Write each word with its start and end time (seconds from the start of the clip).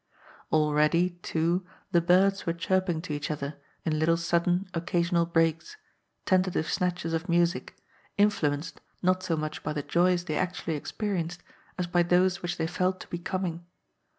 Already, 0.51 1.11
too, 1.21 1.63
the 1.91 2.01
birds 2.01 2.47
were 2.47 2.53
chirping 2.53 3.03
to 3.03 3.13
each 3.13 3.29
other, 3.29 3.57
in 3.85 3.99
little 3.99 4.17
sudden, 4.17 4.67
occasional 4.73 5.27
breaks, 5.27 5.77
tentative 6.25 6.67
snatches 6.71 7.13
of 7.13 7.29
music, 7.29 7.75
influenced, 8.17 8.81
not 9.03 9.21
so 9.21 9.37
much 9.37 9.61
by 9.61 9.73
the 9.73 9.83
joys 9.83 10.25
they 10.25 10.37
actually 10.39 10.75
experienced, 10.75 11.43
as 11.77 11.85
by 11.85 12.01
those 12.01 12.41
which 12.41 12.57
they 12.57 12.65
felt 12.65 12.99
to 13.01 13.07
be 13.09 13.19
coming. 13.19 13.63